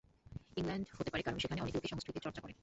[0.57, 2.53] ইংলণ্ডে হতে পারে, কারণ সেখানে অনেক লোকে সংস্কৃত চর্চা করে।